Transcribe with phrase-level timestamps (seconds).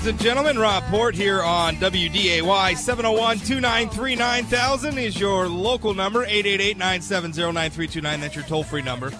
[0.00, 0.58] ladies and gentlemen.
[0.58, 6.24] Rob Port here on WDAY 701 293 9000 is your local number.
[6.24, 8.20] 888 970 9329.
[8.20, 9.12] That's your toll free number.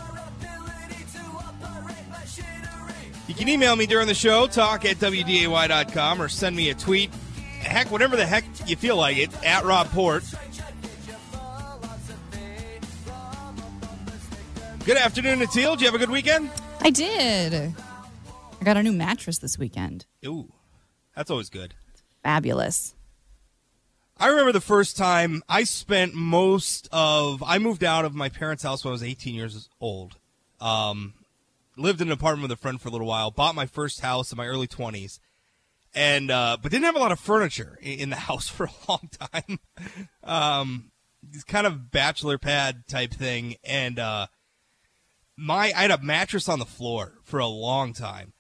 [3.29, 7.13] You can email me during the show, talk at WDAY.com, or send me a tweet.
[7.61, 10.25] Heck, whatever the heck you feel like it, at Rob Port.
[14.87, 15.73] Good afternoon, Natil.
[15.73, 16.51] Did you have a good weekend?
[16.81, 17.75] I did.
[18.61, 20.07] I got a new mattress this weekend.
[20.27, 20.49] Ooh,
[21.15, 21.75] that's always good.
[22.23, 22.95] Fabulous.
[24.21, 27.43] I remember the first time I spent most of.
[27.43, 30.17] I moved out of my parents' house when I was 18 years old.
[30.61, 31.15] Um,
[31.75, 33.31] lived in an apartment with a friend for a little while.
[33.31, 35.21] Bought my first house in my early 20s,
[35.95, 39.09] and uh, but didn't have a lot of furniture in, the house for a long
[39.33, 39.59] time.
[40.23, 40.91] um,
[41.33, 44.27] it's kind of bachelor pad type thing, and uh,
[45.35, 48.35] my I had a mattress on the floor for a long time.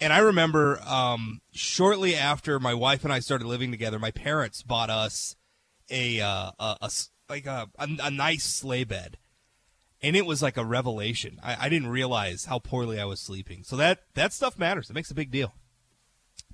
[0.00, 4.62] And I remember um, shortly after my wife and I started living together, my parents
[4.62, 5.36] bought us
[5.90, 6.90] a, uh, a, a
[7.28, 9.16] like a, a, a nice sleigh bed,
[10.02, 11.38] and it was like a revelation.
[11.42, 13.62] I, I didn't realize how poorly I was sleeping.
[13.64, 14.90] So that that stuff matters.
[14.90, 15.54] It makes a big deal,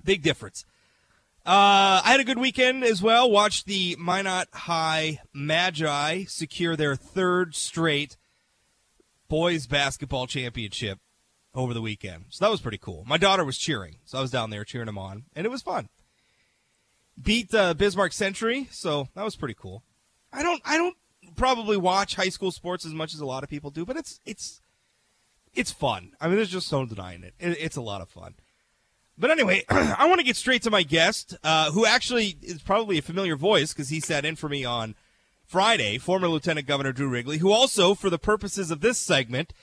[0.03, 0.65] big difference.
[1.43, 3.29] Uh, I had a good weekend as well.
[3.29, 8.15] Watched the Minot High Magi secure their third straight
[9.27, 10.99] boys basketball championship
[11.53, 12.25] over the weekend.
[12.29, 13.03] So that was pretty cool.
[13.05, 15.61] My daughter was cheering, so I was down there cheering them on, and it was
[15.61, 15.89] fun.
[17.21, 19.83] Beat uh, Bismarck Century, so that was pretty cool.
[20.31, 20.95] I don't, I don't
[21.35, 24.19] probably watch high school sports as much as a lot of people do, but it's,
[24.25, 24.61] it's,
[25.53, 26.13] it's fun.
[26.21, 27.33] I mean, there's just no denying it.
[27.39, 28.35] it it's a lot of fun.
[29.17, 32.97] But anyway, I want to get straight to my guest, uh, who actually is probably
[32.97, 34.95] a familiar voice because he sat in for me on
[35.45, 39.53] Friday, former Lieutenant Governor Drew Wrigley, who also, for the purposes of this segment,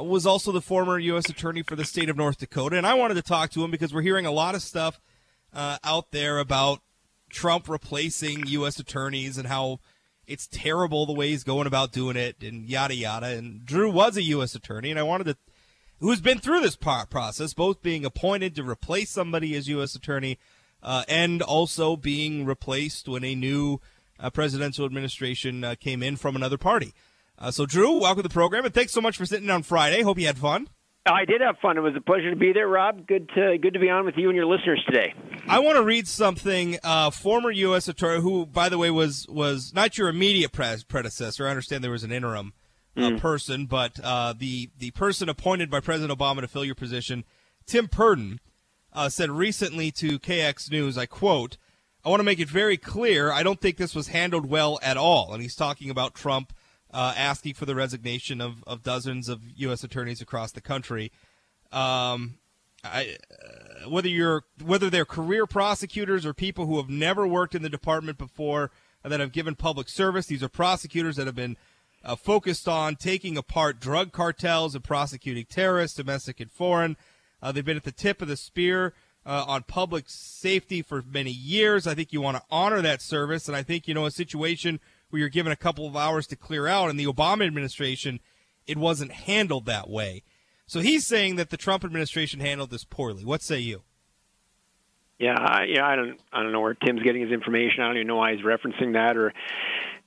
[0.00, 1.28] was also the former U.S.
[1.28, 2.76] Attorney for the state of North Dakota.
[2.76, 5.00] And I wanted to talk to him because we're hearing a lot of stuff
[5.52, 6.80] uh, out there about
[7.30, 8.78] Trump replacing U.S.
[8.78, 9.80] attorneys and how
[10.26, 13.26] it's terrible the way he's going about doing it and yada yada.
[13.26, 14.54] And Drew was a U.S.
[14.54, 15.36] attorney, and I wanted to,
[16.00, 19.94] who's been through this process, both being appointed to replace somebody as U.S.
[19.94, 20.38] attorney
[20.82, 23.80] uh, and also being replaced when a new
[24.18, 26.94] uh, presidential administration uh, came in from another party.
[27.42, 30.02] Uh, so, Drew, welcome to the program, and thanks so much for sitting on Friday.
[30.02, 30.68] Hope you had fun.
[31.04, 31.76] I did have fun.
[31.76, 33.04] It was a pleasure to be there, Rob.
[33.08, 35.12] Good to good to be on with you and your listeners today.
[35.48, 36.78] I want to read something.
[36.84, 37.88] Uh, former U.S.
[37.88, 41.48] attorney, who, by the way, was was not your immediate pre- predecessor.
[41.48, 42.52] I understand there was an interim
[42.96, 47.24] uh, person, but uh, the the person appointed by President Obama to fill your position,
[47.66, 48.38] Tim Purdon,
[48.92, 51.58] uh, said recently to KX News, I quote,
[52.04, 53.32] "I want to make it very clear.
[53.32, 56.52] I don't think this was handled well at all." And he's talking about Trump
[56.92, 59.82] uh, asking for the resignation of, of dozens of U.S.
[59.82, 61.10] attorneys across the country.
[61.70, 62.38] Um,
[62.84, 67.62] I, uh, whether you're whether they're career prosecutors or people who have never worked in
[67.62, 68.70] the department before
[69.04, 71.56] that have given public service, these are prosecutors that have been
[72.04, 76.96] uh, focused on taking apart drug cartels and prosecuting terrorists, domestic and foreign.
[77.40, 81.30] Uh, they've been at the tip of the spear uh, on public safety for many
[81.30, 81.86] years.
[81.86, 84.80] I think you want to honor that service, and I think you know a situation
[85.12, 86.88] where you're given a couple of hours to clear out.
[86.88, 88.18] In the Obama administration,
[88.66, 90.22] it wasn't handled that way.
[90.66, 93.22] So he's saying that the Trump administration handled this poorly.
[93.22, 93.82] What say you?
[95.18, 97.82] Yeah, I, yeah, I don't, I don't know where Tim's getting his information.
[97.82, 99.18] I don't even know why he's referencing that.
[99.18, 99.34] Or,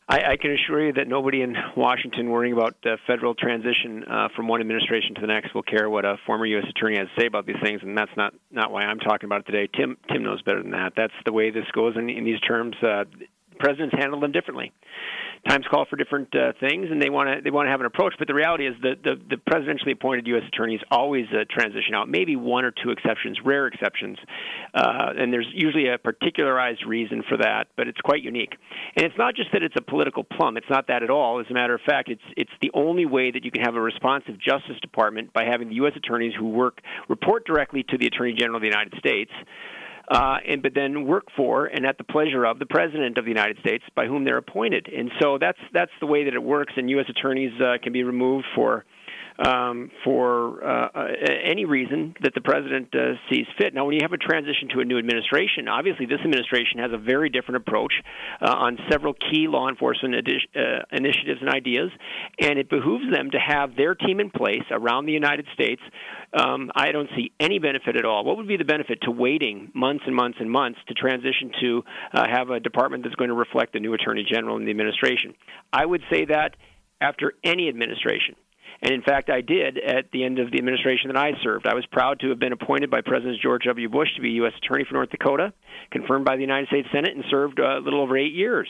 [0.08, 4.30] I, I can assure you that nobody in Washington worrying about uh, federal transition uh,
[4.36, 6.66] from one administration to the next will care what a former U.S.
[6.70, 9.42] attorney has to say about these things, and that's not not why I'm talking about
[9.42, 9.68] it today.
[9.76, 10.94] Tim, Tim knows better than that.
[10.96, 12.76] That's the way this goes in, in these terms.
[12.84, 13.06] Uh,
[13.58, 14.72] presidents handle them differently.
[15.48, 17.86] Times call for different uh, things, and they want to they want to have an
[17.86, 18.16] approach.
[18.18, 20.42] But the reality is that the, the presidentially appointed U.S.
[20.48, 22.10] attorneys always uh, transition out.
[22.10, 24.18] Maybe one or two exceptions, rare exceptions,
[24.74, 27.68] uh, and there's usually a particularized reason for that.
[27.78, 28.54] But it's quite unique,
[28.96, 30.58] and it's not just that it's a political plum.
[30.58, 31.40] It's not that at all.
[31.40, 33.82] As a matter of fact, it's it's the only way that you can have a
[33.82, 35.94] responsive Justice Department by having the U.S.
[35.96, 39.32] attorneys who work report directly to the Attorney General of the United States
[40.10, 43.32] uh, and but then work for and at the pleasure of the president of the
[43.32, 44.88] United States by whom they're appointed.
[44.88, 46.74] And so that's that's the way that it works.
[46.78, 47.06] And U.S.
[47.10, 48.86] attorneys uh, can be removed for
[49.40, 50.90] um, for uh,
[51.44, 53.74] any reason that the president uh, sees fit.
[53.74, 56.98] Now, when you have a transition to a new administration, obviously this administration has a
[56.98, 57.94] very different approach
[58.42, 61.92] uh, on several key law enforcement edi- uh, initiatives and ideas,
[62.40, 65.82] and it behooves them to have their team in place around the United States.
[66.34, 68.24] Um, I don't see any benefit at all.
[68.24, 71.84] What would be the benefit to waiting months and months and months to transition to
[72.14, 75.34] uh, have a department that's going to reflect the new attorney general in the administration?
[75.72, 76.56] I would say that
[77.02, 78.36] after any administration.
[78.86, 81.66] And in fact, I did at the end of the administration that I served.
[81.66, 83.90] I was proud to have been appointed by President George W.
[83.90, 84.54] Bush to be U.S.
[84.62, 85.54] Attorney for North Dakota,
[85.90, 88.68] confirmed by the United States Senate, and served uh, a little over eight years.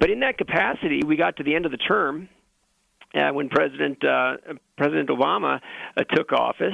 [0.00, 2.30] But in that capacity, we got to the end of the term
[3.14, 4.36] uh, when President uh,
[4.78, 5.60] President Obama
[5.98, 6.72] uh, took office,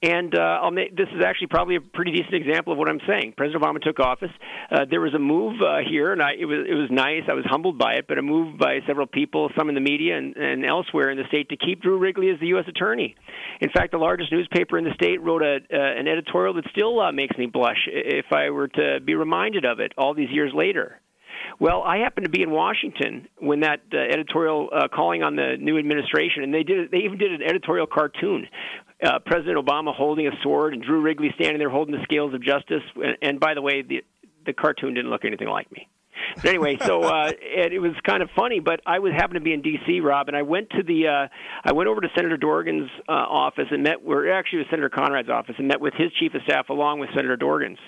[0.00, 3.00] and uh, I'll make, this is actually probably a pretty decent example of what I'm
[3.06, 3.34] saying.
[3.36, 4.30] President Obama took office.
[4.70, 7.24] Uh, there was a move uh, here, and I, it was it was nice.
[7.28, 10.16] I was humbled by it, but a move by several people, some in the media
[10.16, 12.66] and, and elsewhere in the state, to keep Drew Wrigley as the U.S.
[12.68, 13.16] attorney.
[13.60, 17.00] In fact, the largest newspaper in the state wrote a, uh, an editorial that still
[17.00, 20.52] uh, makes me blush if I were to be reminded of it all these years
[20.54, 21.00] later.
[21.60, 25.56] Well, I happened to be in Washington when that uh, editorial uh, calling on the
[25.58, 26.90] new administration, and they did.
[26.90, 28.46] They even did an editorial cartoon.
[29.02, 32.42] Uh, President Obama holding a sword and Drew Wrigley standing there holding the scales of
[32.42, 32.82] justice.
[32.96, 34.04] And, and by the way, the
[34.44, 35.88] the cartoon didn't look anything like me.
[36.36, 38.60] But anyway, so uh, and it was kind of funny.
[38.60, 41.28] But I was happened to be in D.C., Rob, and I went to the uh,
[41.64, 44.02] I went over to Senator Dorgan's uh, office and met.
[44.02, 47.00] Where actually it was Senator Conrad's office and met with his chief of staff along
[47.00, 47.78] with Senator Dorgan's.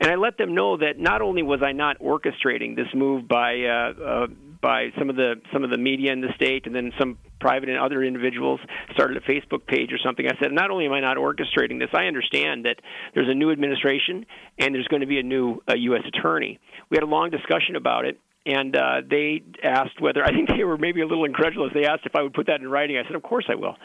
[0.00, 3.60] And I let them know that not only was I not orchestrating this move by
[3.62, 4.26] uh, uh,
[4.64, 7.68] by some of the some of the media in the state, and then some private
[7.68, 8.58] and other individuals
[8.94, 10.26] started a Facebook page or something.
[10.26, 12.76] I said, not only am I not orchestrating this, I understand that
[13.12, 14.24] there's a new administration
[14.58, 16.00] and there's going to be a new uh, U.S.
[16.08, 16.58] attorney.
[16.88, 20.64] We had a long discussion about it, and uh, they asked whether I think they
[20.64, 21.72] were maybe a little incredulous.
[21.74, 22.96] They asked if I would put that in writing.
[22.96, 23.76] I said, "Of course I will."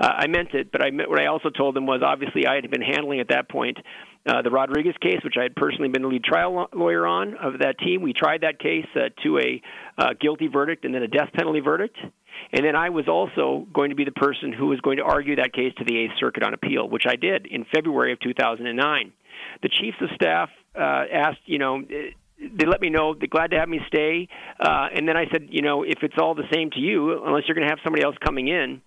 [0.00, 2.54] Uh, I meant it, but I meant what I also told them was obviously I
[2.54, 3.78] had been handling at that point
[4.28, 7.60] uh, the Rodriguez case, which I had personally been the lead trial lawyer on of
[7.60, 8.02] that team.
[8.02, 9.62] We tried that case uh, to a
[9.96, 11.96] uh, guilty verdict and then a death penalty verdict.
[12.52, 15.36] And then I was also going to be the person who was going to argue
[15.36, 19.12] that case to the Eighth Circuit on appeal, which I did in February of 2009.
[19.62, 21.82] The chiefs of staff uh, asked, you know,
[22.38, 24.28] they let me know they're glad to have me stay.
[24.60, 27.44] Uh, and then I said, you know, if it's all the same to you, unless
[27.48, 28.80] you're going to have somebody else coming in,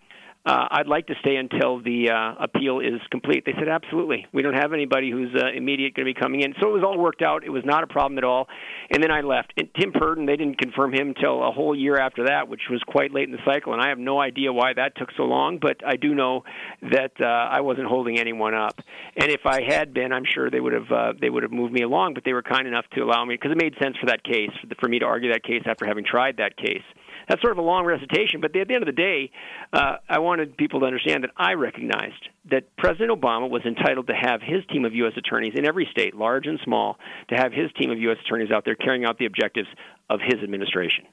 [0.43, 3.45] uh, I'd like to stay until the uh, appeal is complete.
[3.45, 4.25] They said, absolutely.
[4.33, 6.55] We don't have anybody who's uh, immediate going to be coming in.
[6.59, 7.43] So it was all worked out.
[7.43, 8.47] It was not a problem at all.
[8.89, 9.53] And then I left.
[9.57, 12.81] And Tim Purdon, they didn't confirm him until a whole year after that, which was
[12.88, 13.73] quite late in the cycle.
[13.73, 16.43] And I have no idea why that took so long, but I do know
[16.81, 18.79] that uh, I wasn't holding anyone up.
[19.15, 21.73] And if I had been, I'm sure they would have uh, they would have moved
[21.73, 22.15] me along.
[22.15, 24.49] But they were kind enough to allow me because it made sense for that case
[24.79, 26.83] for me to argue that case after having tried that case
[27.31, 29.31] that's sort of a long recitation, but at the end of the day,
[29.71, 34.13] uh, I wanted people to understand that I recognized that President Obama was entitled to
[34.13, 35.13] have his team of U.S.
[35.15, 36.97] attorneys in every state, large and small,
[37.29, 38.17] to have his team of U.S.
[38.25, 39.69] attorneys out there carrying out the objectives
[40.09, 41.05] of his administration.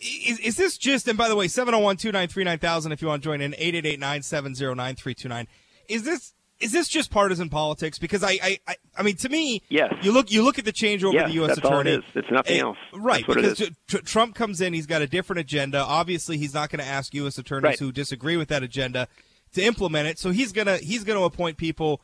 [0.00, 3.28] Is, is this just, and by the way, 701 293 9000 if you want to
[3.28, 5.46] join in, 888 970 9329.
[5.90, 6.32] Is this
[6.62, 7.98] is this just partisan politics?
[7.98, 9.92] Because I, I, I, I mean, to me, yes.
[10.02, 11.48] You look, you look at the changeover yes, of the U.S.
[11.48, 11.92] that's attorney.
[11.92, 12.10] All it is.
[12.14, 12.78] It's nothing and, else.
[12.94, 15.78] Right, because tr- Trump comes in, he's got a different agenda.
[15.78, 17.38] Obviously, he's not going to ask U.S.
[17.38, 17.78] attorneys right.
[17.78, 19.08] who disagree with that agenda
[19.54, 20.18] to implement it.
[20.18, 22.00] So he's gonna he's gonna appoint people.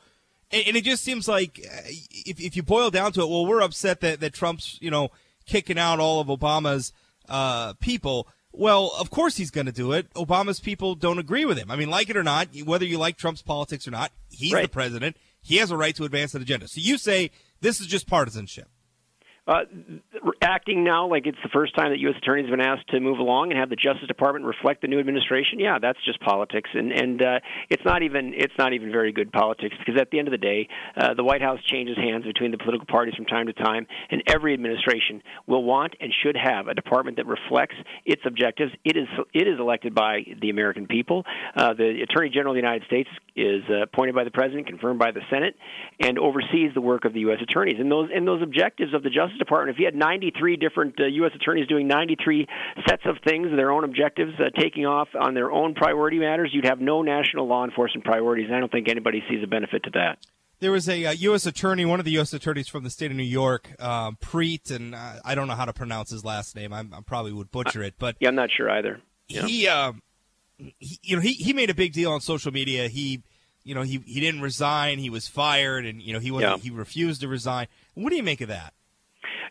[0.51, 3.47] And, and it just seems like uh, if, if you boil down to it, well,
[3.47, 5.11] we're upset that, that Trump's you know
[5.47, 6.93] kicking out all of Obama's
[7.29, 8.29] uh, people.
[8.53, 10.13] Well, of course he's going to do it.
[10.15, 11.71] Obama's people don't agree with him.
[11.71, 14.63] I mean, like it or not, whether you like Trump's politics or not, he's right.
[14.63, 15.17] the president.
[15.41, 16.69] He has a right to advance an agenda.
[16.69, 17.31] So you say
[17.61, 18.69] this is just partisanship.
[19.49, 19.65] Uh,
[20.43, 22.17] acting now like it's the first time that U.S.
[22.21, 25.01] attorneys have been asked to move along and have the Justice Department reflect the new
[25.01, 25.59] administration.
[25.59, 27.41] Yeah, that's just politics, and and uh,
[27.71, 30.39] it's not even it's not even very good politics because at the end of the
[30.39, 33.87] day, uh, the White House changes hands between the political parties from time to time,
[34.11, 38.73] and every administration will want and should have a department that reflects its objectives.
[38.85, 41.25] It is it is elected by the American people.
[41.57, 44.99] Uh, the Attorney General of the United States is uh, appointed by the President, confirmed
[44.99, 45.55] by the Senate,
[46.01, 47.39] and oversees the work of the U.S.
[47.41, 47.77] attorneys.
[47.81, 51.07] And those and those objectives of the Justice Department, if you had 93 different uh,
[51.07, 51.33] U.S.
[51.35, 52.47] attorneys doing 93
[52.89, 56.67] sets of things, their own objectives, uh, taking off on their own priority matters, you'd
[56.67, 58.47] have no national law enforcement priorities.
[58.47, 60.19] And I don't think anybody sees a benefit to that.
[60.61, 61.47] There was a uh, U.S.
[61.47, 62.33] attorney, one of the U.S.
[62.33, 65.67] attorneys from the state of New York, um, Preet, and uh, I don't know how
[65.67, 66.73] to pronounce his last name.
[66.73, 69.01] I, I probably would butcher it, but yeah, I'm not sure either.
[69.29, 69.47] Yeah.
[69.47, 70.03] He, um,
[70.57, 72.89] he, you know, he he made a big deal on social media.
[72.89, 73.23] He
[73.69, 74.99] you know, he he didn't resign.
[74.99, 76.57] He was fired, and you know, he yeah.
[76.57, 77.67] he refused to resign.
[77.93, 78.73] What do you make of that?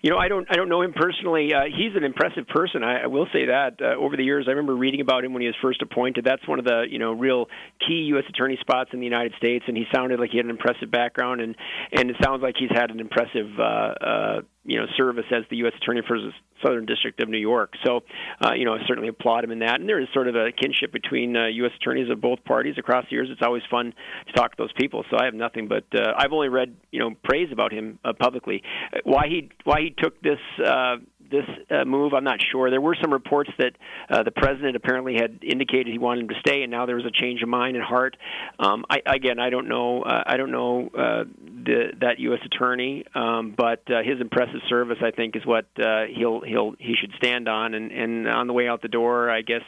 [0.01, 1.53] You know, I don't I don't know him personally.
[1.53, 2.83] Uh, he's an impressive person.
[2.83, 3.81] I, I will say that.
[3.81, 6.25] Uh, over the years, I remember reading about him when he was first appointed.
[6.25, 7.47] That's one of the you know real
[7.85, 8.23] key U.S.
[8.29, 11.41] attorney spots in the United States, and he sounded like he had an impressive background,
[11.41, 11.55] and
[11.91, 15.57] and it sounds like he's had an impressive uh, uh, you know service as the
[15.57, 15.73] U.S.
[15.81, 16.31] attorney for the
[16.63, 17.73] Southern District of New York.
[17.85, 18.01] So,
[18.43, 19.79] uh, you know, I certainly applaud him in that.
[19.79, 21.71] And there is sort of a kinship between uh, U.S.
[21.79, 23.29] attorneys of both parties across the years.
[23.31, 23.93] It's always fun
[24.27, 25.03] to talk to those people.
[25.09, 28.13] So I have nothing but uh, I've only read you know praise about him uh,
[28.13, 28.61] publicly.
[29.03, 30.97] Why he why he took this uh,
[31.29, 32.13] this uh, move.
[32.13, 32.69] I'm not sure.
[32.69, 33.73] There were some reports that
[34.09, 37.05] uh, the president apparently had indicated he wanted him to stay, and now there was
[37.05, 38.17] a change of mind and heart.
[38.59, 40.03] Um, I, again, I don't know.
[40.03, 41.23] Uh, I don't know uh,
[41.65, 42.39] the, that U.S.
[42.45, 46.95] attorney, um, but uh, his impressive service, I think, is what uh, he'll he'll he
[46.99, 47.73] should stand on.
[47.73, 49.63] And, and on the way out the door, I guess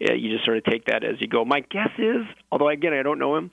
[0.00, 1.44] uh, you just sort of take that as you go.
[1.44, 3.50] My guess is, although again I don't know him,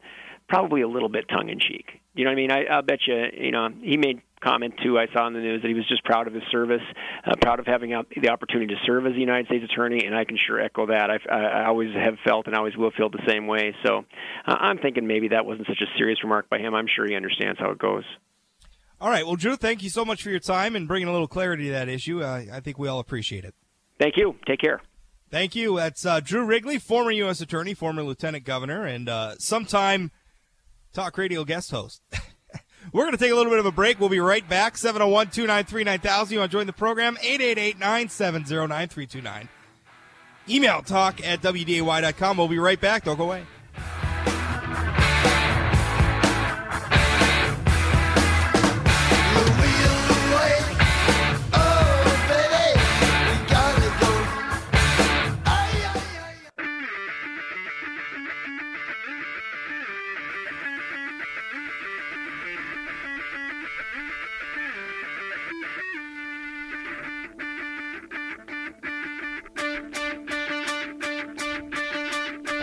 [0.47, 2.01] probably a little bit tongue in cheek.
[2.13, 2.51] You know what I mean?
[2.51, 3.25] I, I'll bet you.
[3.33, 4.97] You know, he made comment too.
[4.97, 6.81] I saw in the news that he was just proud of his service,
[7.25, 10.15] uh, proud of having out the opportunity to serve as the United States attorney, and
[10.15, 11.09] I can sure echo that.
[11.09, 13.75] I, I always have felt and I always will feel the same way.
[13.85, 14.05] So
[14.45, 16.73] uh, I'm thinking maybe that wasn't such a serious remark by him.
[16.73, 18.03] I'm sure he understands how it goes.
[18.99, 19.25] All right.
[19.25, 21.71] Well, Drew, thank you so much for your time and bringing a little clarity to
[21.71, 22.21] that issue.
[22.21, 23.55] Uh, I think we all appreciate it.
[23.99, 24.35] Thank you.
[24.47, 24.81] Take care.
[25.31, 25.77] Thank you.
[25.77, 27.39] That's uh, Drew Wrigley, former U.S.
[27.39, 30.11] Attorney, former Lieutenant Governor, and uh, sometime
[30.93, 32.01] talk radio guest host.
[32.91, 33.99] We're going to take a little bit of a break.
[33.99, 34.77] We'll be right back.
[34.77, 36.33] 701 293 9000.
[36.33, 37.17] You want to join the program?
[37.21, 39.49] 888 970 9329.
[40.49, 42.37] Email talk at WDAY.com.
[42.37, 43.05] We'll be right back.
[43.05, 43.43] Don't go away.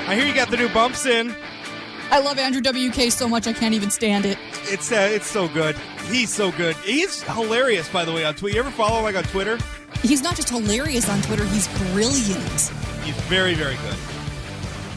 [0.08, 1.34] I hear you got the new bumps in.
[2.10, 4.38] I love Andrew WK so much I can't even stand it.
[4.62, 5.76] It's uh, it's so good.
[6.10, 6.76] He's so good.
[6.76, 8.54] He's hilarious, by the way, on Twitter.
[8.54, 9.58] You ever follow him like on Twitter?
[10.00, 12.72] He's not just hilarious on Twitter, he's brilliant.
[13.04, 13.96] He's very, very good.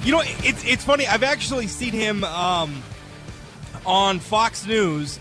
[0.05, 1.05] You know, it's it's funny.
[1.05, 2.81] I've actually seen him um,
[3.85, 5.19] on Fox News.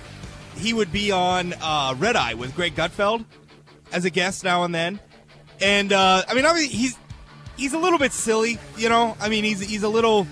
[0.56, 3.24] He would be on uh, Red Eye with Greg Gutfeld
[3.90, 5.00] as a guest now and then.
[5.60, 6.96] And uh, I mean, obviously, he's
[7.60, 8.58] he's a little bit silly.
[8.76, 10.26] You know, I mean, he's he's a little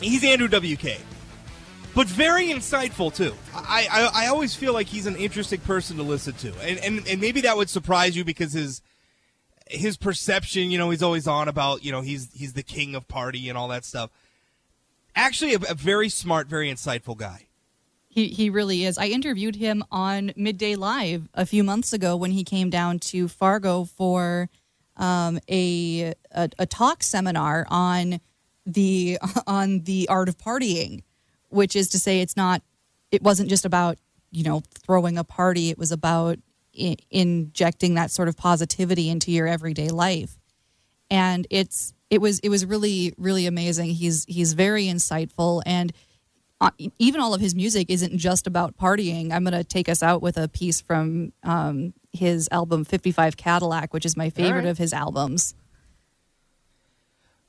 [0.00, 1.00] he's Andrew WK,
[1.94, 3.34] but very insightful too.
[3.54, 7.08] I, I I always feel like he's an interesting person to listen to, and and
[7.08, 8.82] and maybe that would surprise you because his
[9.68, 13.08] his perception, you know, he's always on about, you know, he's he's the king of
[13.08, 14.10] party and all that stuff.
[15.16, 17.46] Actually, a, a very smart, very insightful guy.
[18.08, 18.98] He he really is.
[18.98, 23.28] I interviewed him on Midday Live a few months ago when he came down to
[23.28, 24.50] Fargo for
[25.00, 28.20] um, a, a a talk seminar on
[28.66, 31.02] the on the art of partying,
[31.48, 32.62] which is to say, it's not.
[33.10, 33.98] It wasn't just about
[34.30, 35.70] you know throwing a party.
[35.70, 36.38] It was about
[36.78, 40.38] I- injecting that sort of positivity into your everyday life,
[41.10, 43.90] and it's it was it was really really amazing.
[43.90, 45.92] He's he's very insightful and
[46.60, 49.32] uh, even all of his music isn't just about partying.
[49.32, 53.92] I'm going to take us out with a piece from um, his album 55 Cadillac,
[53.92, 54.66] which is my favorite right.
[54.66, 55.54] of his albums.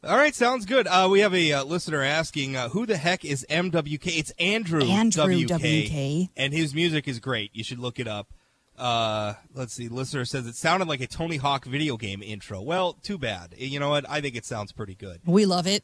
[0.04, 0.88] All right, sounds good.
[0.88, 4.82] Uh, we have a uh, listener asking, uh, "Who the heck is MWK?" It's Andrew,
[4.84, 6.32] Andrew WK, WK.
[6.36, 7.52] and his music is great.
[7.54, 8.34] You should look it up.
[8.80, 9.90] Uh, let's see.
[9.90, 12.64] Listener says it sounded like a Tony Hawk video game intro.
[12.64, 13.54] Well, too bad.
[13.56, 14.10] You know what?
[14.10, 15.22] I think it sounds pretty good.
[15.24, 15.84] We love it.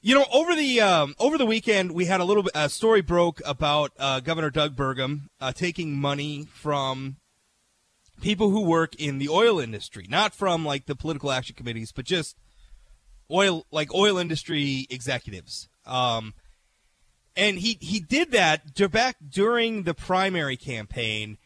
[0.00, 2.52] You know, over the um, over the weekend, we had a little bit.
[2.54, 7.16] A story broke about uh, Governor Doug Burgum uh, taking money from
[8.20, 12.04] people who work in the oil industry, not from like the political action committees, but
[12.04, 12.36] just
[13.30, 15.68] oil, like oil industry executives.
[15.86, 16.34] Um,
[17.36, 21.38] and he he did that back during the primary campaign.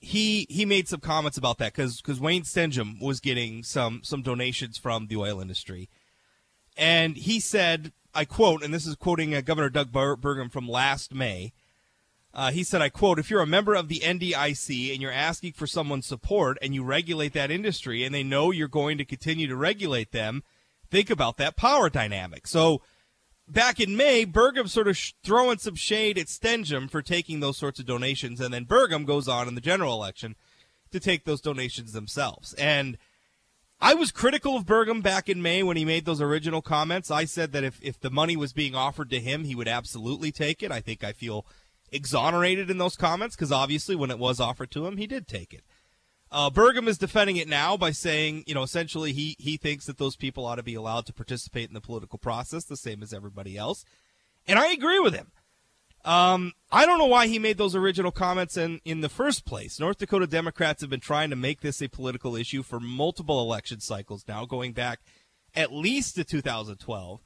[0.00, 4.22] He he made some comments about that because because Wayne Stenehjem was getting some some
[4.22, 5.88] donations from the oil industry
[6.78, 10.68] and he said, I quote, and this is quoting uh, Governor Doug Bur- Burgum from
[10.68, 11.52] last May.
[12.38, 15.54] Uh, he said, I quote, if you're a member of the NDIC and you're asking
[15.54, 19.48] for someone's support and you regulate that industry and they know you're going to continue
[19.48, 20.44] to regulate them,
[20.88, 22.46] think about that power dynamic.
[22.46, 22.80] So
[23.48, 27.56] back in May, Burgum sort of sh- throwing some shade at Stenehjem for taking those
[27.56, 30.36] sorts of donations, and then Burgum goes on in the general election
[30.92, 32.54] to take those donations themselves.
[32.54, 32.98] And
[33.80, 37.10] I was critical of Burgum back in May when he made those original comments.
[37.10, 40.30] I said that if, if the money was being offered to him, he would absolutely
[40.30, 40.70] take it.
[40.70, 41.44] I think I feel
[41.90, 45.52] exonerated in those comments because obviously when it was offered to him, he did take
[45.52, 45.64] it.
[46.30, 49.96] Uh, Burgum is defending it now by saying, you know, essentially he, he thinks that
[49.96, 53.14] those people ought to be allowed to participate in the political process the same as
[53.14, 53.84] everybody else.
[54.46, 55.32] And I agree with him.
[56.04, 59.80] Um, I don't know why he made those original comments in, in the first place.
[59.80, 63.80] North Dakota Democrats have been trying to make this a political issue for multiple election
[63.80, 65.00] cycles now, going back
[65.54, 67.20] at least to 2012.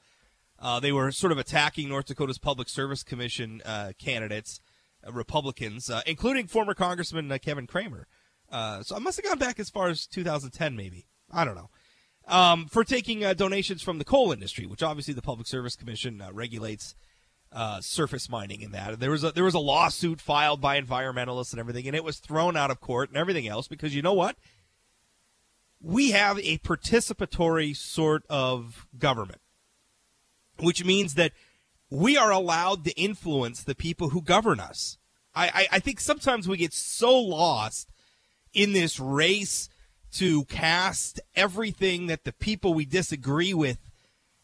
[0.62, 4.61] Uh, they were sort of attacking North Dakota's Public Service Commission uh, candidates,
[5.04, 8.07] uh, Republicans, uh, including former Congressman uh, Kevin Cramer,
[8.49, 11.07] Uh, so I must have gone back as far as 2010, maybe.
[11.33, 11.71] I don't know.
[12.28, 16.95] Um, for taking donations from the coal industry, which obviously the Public Service Commission regulates
[17.81, 19.00] surface mining in that.
[19.00, 22.19] There was a there was a lawsuit filed by environmentalists and everything, and it was
[22.19, 24.37] thrown out of court and everything else because you know what?
[25.81, 29.40] We have a participatory sort of government,
[30.62, 31.33] which means that
[31.90, 34.97] we are allowed to influence the people who govern us.
[35.35, 37.90] I, I, I think sometimes we get so lost
[38.54, 39.69] in this race
[40.12, 43.78] to cast everything that the people we disagree with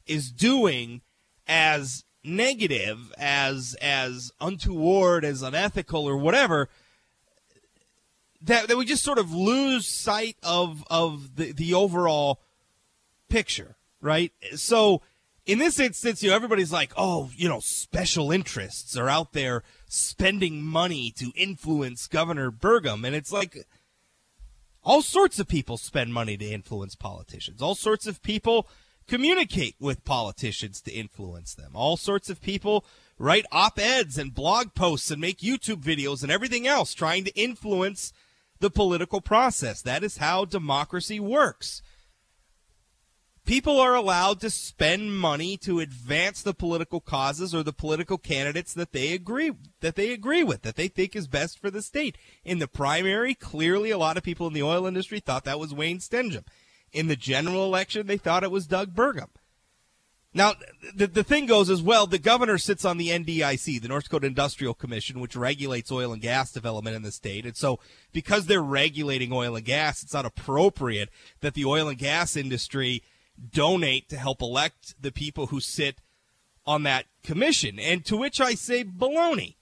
[0.06, 1.02] is doing
[1.46, 6.68] as negative, as as untoward, as unethical, or whatever.
[8.40, 12.40] That, that we just sort of lose sight of of the, the overall
[13.28, 14.32] picture, right?
[14.54, 15.02] So
[15.48, 19.62] in this instance, you know, everybody's like, oh, you know, special interests are out there
[19.88, 23.06] spending money to influence Governor Burgum.
[23.06, 23.66] And it's like,
[24.84, 27.62] all sorts of people spend money to influence politicians.
[27.62, 28.68] All sorts of people
[29.06, 31.70] communicate with politicians to influence them.
[31.72, 32.84] All sorts of people
[33.18, 37.34] write op eds and blog posts and make YouTube videos and everything else trying to
[37.34, 38.12] influence
[38.60, 39.80] the political process.
[39.80, 41.80] That is how democracy works.
[43.48, 48.74] People are allowed to spend money to advance the political causes or the political candidates
[48.74, 52.18] that they agree that they agree with, that they think is best for the state.
[52.44, 55.72] In the primary, clearly a lot of people in the oil industry thought that was
[55.72, 56.44] Wayne Stenehjem.
[56.92, 59.30] In the general election, they thought it was Doug Burgum.
[60.34, 60.52] Now,
[60.94, 64.26] the, the thing goes as well, the governor sits on the NDIC, the North Dakota
[64.26, 67.46] Industrial Commission, which regulates oil and gas development in the state.
[67.46, 67.80] And so,
[68.12, 71.08] because they're regulating oil and gas, it's not appropriate
[71.40, 73.02] that the oil and gas industry
[73.50, 76.00] donate to help elect the people who sit
[76.66, 77.78] on that commission.
[77.78, 79.56] And to which I say, baloney.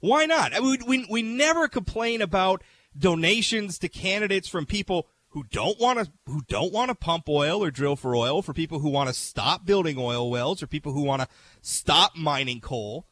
[0.00, 0.54] Why not?
[0.54, 2.62] I mean, we, we never complain about
[2.96, 7.62] donations to candidates from people who don't want to who don't want to pump oil
[7.62, 10.92] or drill for oil, for people who want to stop building oil wells, or people
[10.92, 11.28] who want to
[11.60, 13.06] stop mining coal.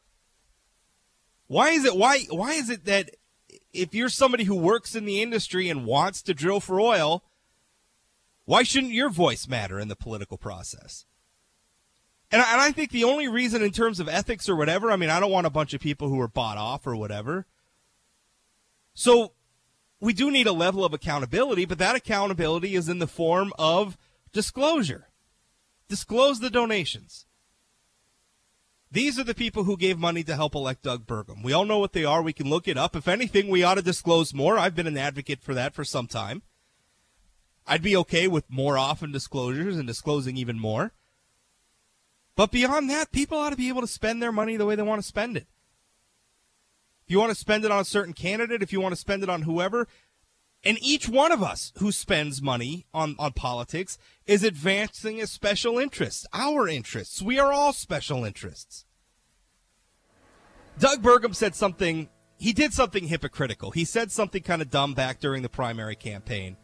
[1.46, 3.10] Why is it why why is it that
[3.72, 7.22] if you're somebody who works in the industry and wants to drill for oil,
[8.46, 11.04] why shouldn't your voice matter in the political process?
[12.30, 14.96] And I, and I think the only reason, in terms of ethics or whatever, I
[14.96, 17.46] mean, I don't want a bunch of people who are bought off or whatever.
[18.94, 19.32] So
[20.00, 23.98] we do need a level of accountability, but that accountability is in the form of
[24.32, 25.08] disclosure.
[25.88, 27.26] Disclose the donations.
[28.90, 31.42] These are the people who gave money to help elect Doug Burgum.
[31.42, 32.22] We all know what they are.
[32.22, 32.94] We can look it up.
[32.94, 34.58] If anything, we ought to disclose more.
[34.58, 36.42] I've been an advocate for that for some time.
[37.66, 40.92] I'd be okay with more often disclosures and disclosing even more.
[42.36, 44.82] But beyond that, people ought to be able to spend their money the way they
[44.82, 45.46] want to spend it.
[47.06, 49.22] If you want to spend it on a certain candidate, if you want to spend
[49.22, 49.88] it on whoever,
[50.64, 55.78] and each one of us who spends money on, on politics is advancing a special
[55.78, 57.22] interest, our interests.
[57.22, 58.84] We are all special interests.
[60.78, 63.70] Doug Burgum said something, he did something hypocritical.
[63.70, 66.56] He said something kind of dumb back during the primary campaign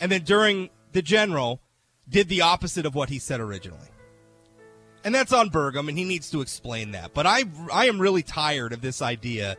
[0.00, 1.60] and then during the general
[2.08, 3.88] did the opposite of what he said originally.
[5.04, 7.14] And that's on Burgum, and he needs to explain that.
[7.14, 9.56] But I, I am really tired of this idea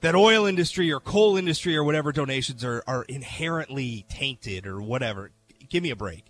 [0.00, 5.30] that oil industry or coal industry or whatever donations are, are inherently tainted or whatever.
[5.68, 6.24] Give me a break.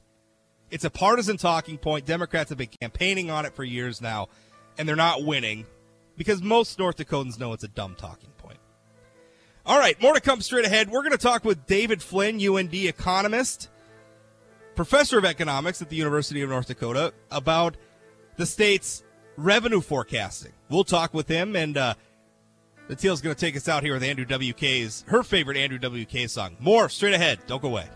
[0.71, 2.05] It's a partisan talking point.
[2.05, 4.29] Democrats have been campaigning on it for years now,
[4.77, 5.65] and they're not winning
[6.17, 8.31] because most North Dakotans know it's a dumb talking.
[9.69, 10.89] All right, more to come straight ahead.
[10.89, 13.69] We're going to talk with David Flynn, UND economist,
[14.75, 17.77] professor of economics at the University of North Dakota, about
[18.39, 19.05] the state's
[19.37, 20.53] revenue forecasting.
[20.71, 21.95] We'll talk with him, and uh,
[22.89, 26.31] the Teal's going to take us out here with Andrew WK's, her favorite Andrew WK
[26.31, 26.57] song.
[26.61, 27.41] More straight ahead.
[27.47, 27.89] Don't go away.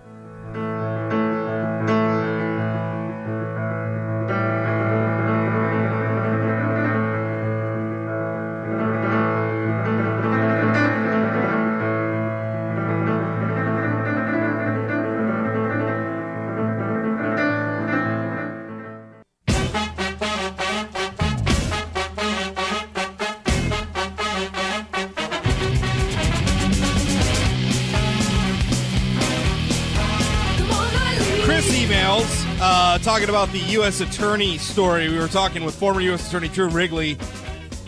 [31.62, 34.00] Chris emails uh, talking about the U.S.
[34.00, 35.08] Attorney story.
[35.08, 36.26] We were talking with former U.S.
[36.26, 37.16] Attorney Drew Wrigley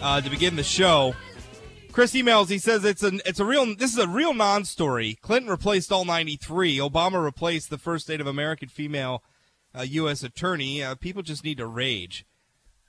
[0.01, 1.13] uh, to begin the show.
[1.91, 2.51] Chris emails.
[2.51, 5.19] He says it's a it's a real this is a real non-story.
[5.23, 6.79] Clinton replaced all 93.
[6.79, 9.25] Obama replaced the first Native American female
[9.77, 10.23] uh, U.S.
[10.23, 10.81] attorney.
[10.81, 12.25] Uh, people just need to rage.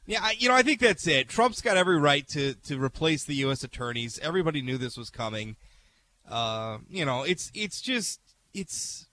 [0.05, 1.27] Yeah, I, you know I think that's it.
[1.27, 3.63] Trump's got every right to to replace the U.S.
[3.63, 4.19] attorneys.
[4.19, 5.55] Everybody knew this was coming.
[6.29, 8.19] Uh, you know, it's it's just
[8.53, 9.07] it's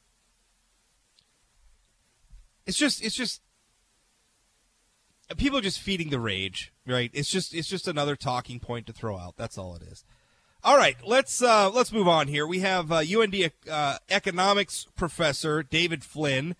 [2.66, 3.42] it's just it's just
[5.37, 7.11] people are just feeding the rage, right?
[7.12, 9.37] It's just it's just another talking point to throw out.
[9.37, 10.05] That's all it is.
[10.64, 12.46] All right, let's uh, let's move on here.
[12.46, 16.55] We have uh, UND uh, economics professor David Flynn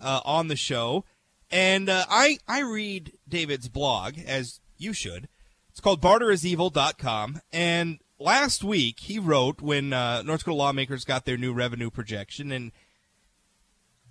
[0.00, 1.04] uh, on the show,
[1.50, 5.28] and uh, I I read David's blog as you should.
[5.70, 11.36] It's called barterisevil.com, and last week he wrote when uh, North Dakota lawmakers got their
[11.36, 12.72] new revenue projection, and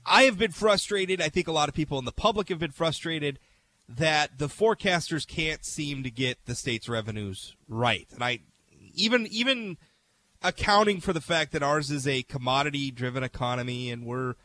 [0.05, 1.21] I have been frustrated.
[1.21, 3.39] I think a lot of people in the public have been frustrated
[3.87, 8.07] that the forecasters can't seem to get the state's revenues right.
[8.13, 8.39] And I
[8.93, 9.77] even even
[10.41, 14.35] accounting for the fact that ours is a commodity driven economy and we're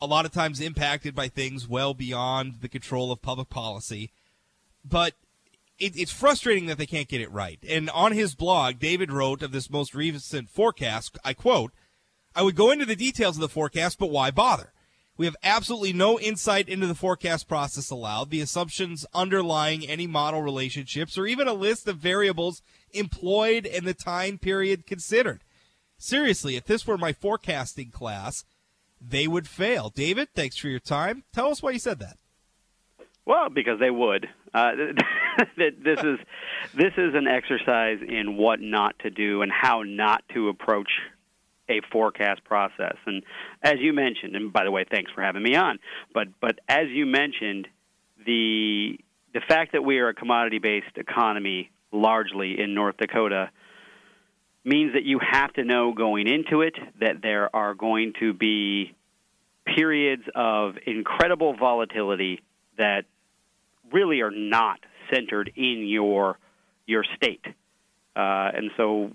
[0.00, 4.12] a lot of times impacted by things well beyond the control of public policy.
[4.84, 5.14] But
[5.78, 7.58] it, it's frustrating that they can't get it right.
[7.68, 11.72] And on his blog, David wrote of this most recent forecast, I quote,
[12.36, 14.74] I would go into the details of the forecast, but why bother?
[15.16, 20.42] We have absolutely no insight into the forecast process allowed, the assumptions underlying any model
[20.42, 22.60] relationships, or even a list of variables
[22.92, 25.44] employed and the time period considered.
[25.96, 28.44] Seriously, if this were my forecasting class,
[29.00, 29.88] they would fail.
[29.88, 31.24] David, thanks for your time.
[31.32, 32.18] Tell us why you said that.
[33.24, 34.28] Well, because they would.
[34.52, 34.72] Uh,
[35.56, 36.18] this is
[36.74, 40.90] this is an exercise in what not to do and how not to approach
[41.68, 42.96] a forecast process.
[43.06, 43.22] And
[43.62, 45.78] as you mentioned, and by the way, thanks for having me on.
[46.12, 47.68] But but as you mentioned,
[48.24, 48.98] the
[49.34, 53.50] the fact that we are a commodity based economy largely in North Dakota
[54.64, 58.94] means that you have to know going into it that there are going to be
[59.64, 62.40] periods of incredible volatility
[62.76, 63.04] that
[63.92, 64.80] really are not
[65.12, 66.38] centered in your
[66.86, 67.44] your state.
[68.14, 69.10] Uh, and so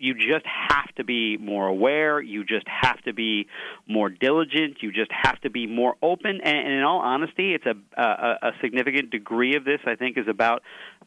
[0.00, 2.20] you just have to be more aware.
[2.20, 3.46] You just have to be
[3.86, 4.78] more diligent.
[4.80, 6.40] You just have to be more open.
[6.42, 9.80] And, and in all honesty, it's a, a, a significant degree of this.
[9.86, 10.62] I think is about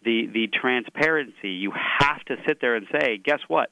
[0.05, 1.49] the the transparency.
[1.49, 3.69] You have to sit there and say, guess what?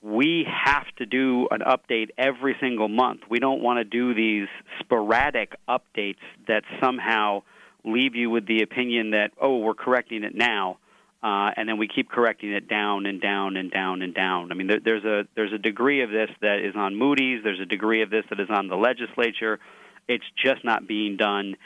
[0.00, 3.22] We have to do an update every single month.
[3.28, 4.48] We don't want to do these
[4.80, 7.42] sporadic updates that somehow
[7.84, 10.78] leave you with the opinion that oh, we're correcting it now
[11.22, 14.52] uh, and then we keep correcting it down and down and down and down.
[14.52, 17.42] I mean, there, there's a there's a degree of this that is on Moody's.
[17.42, 19.58] There's a degree of this that is on the legislature.
[20.06, 21.56] It's just not being done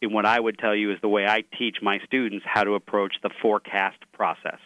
[0.00, 2.74] in what I would tell you is the way I teach my students how to
[2.74, 4.58] approach the forecast process.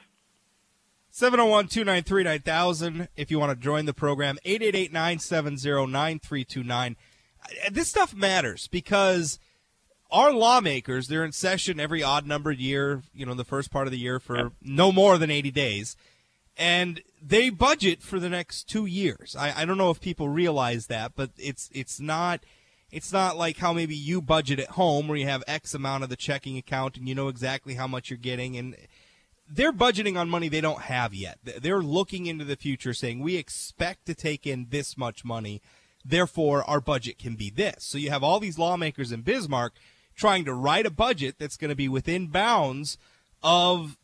[1.11, 4.39] 701 293 9000 if you want to join the program.
[4.45, 6.97] 888 970 9329.
[7.73, 9.39] This stuff matters because
[10.11, 13.93] our lawmakers, they're in session every odd numbered year, you know, the first part of
[13.93, 15.97] the year for no more than 80 days.
[16.57, 19.37] And they budget for the next two years.
[19.39, 22.41] I, I don't know if people realize that, but it's it's not
[22.91, 26.11] it's not like how maybe you budget at home where you have X amount of
[26.11, 28.75] the checking account and you know exactly how much you're getting and
[29.49, 31.39] they're budgeting on money they don't have yet.
[31.43, 35.63] They're looking into the future saying we expect to take in this much money,
[36.05, 37.77] therefore our budget can be this.
[37.85, 39.75] So you have all these lawmakers in Bismarck
[40.19, 42.99] trying to write a budget that's going to be within bounds
[43.43, 43.97] of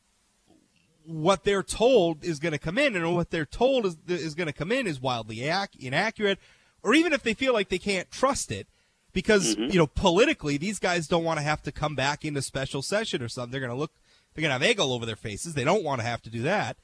[1.05, 4.47] what they're told is going to come in, and what they're told is, is going
[4.47, 5.43] to come in is wildly
[5.79, 6.39] inaccurate,
[6.83, 8.67] or even if they feel like they can't trust it,
[9.13, 9.71] because mm-hmm.
[9.71, 13.21] you know politically these guys don't want to have to come back into special session
[13.21, 13.51] or something.
[13.51, 13.93] They're going to look,
[14.33, 15.55] they're going to have egg all over their faces.
[15.55, 16.77] They don't want to have to do that.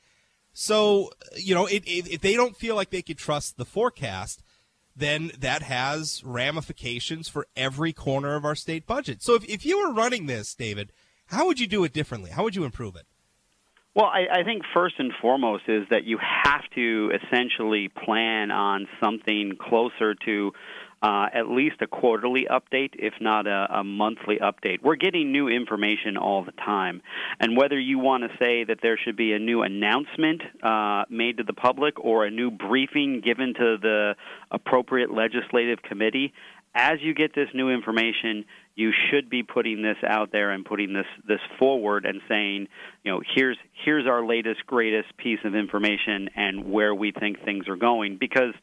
[0.53, 4.43] So you know, it, it, if they don't feel like they can trust the forecast,
[4.97, 9.23] then that has ramifications for every corner of our state budget.
[9.23, 10.93] So if, if you were running this, David,
[11.27, 12.31] how would you do it differently?
[12.31, 13.07] How would you improve it?
[13.95, 18.87] Well, I, I think first and foremost is that you have to essentially plan on
[19.03, 20.53] something closer to
[21.03, 24.83] uh, at least a quarterly update, if not a, a monthly update.
[24.83, 27.01] We're getting new information all the time.
[27.39, 31.39] And whether you want to say that there should be a new announcement uh, made
[31.39, 34.15] to the public or a new briefing given to the
[34.51, 36.35] appropriate legislative committee,
[36.75, 38.45] as you get this new information,
[38.77, 42.69] you should be putting this out there and putting this this forward and saying,
[43.03, 47.69] you know, here's here's our latest greatest piece of information and where we think things
[47.69, 48.55] are going because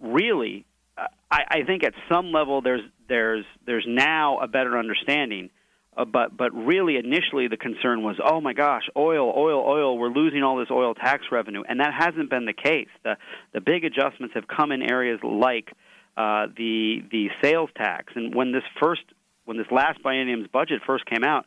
[0.00, 1.08] really I,
[1.48, 5.50] I think at some level there's there's there's now a better understanding.
[5.96, 10.08] Uh, but but really initially the concern was oh my gosh oil oil oil we're
[10.08, 13.16] losing all this oil tax revenue and that hasn't been the case the
[13.52, 15.70] the big adjustments have come in areas like
[16.16, 19.02] uh, the the sales tax and when this first
[19.44, 21.46] when this last biennium's budget first came out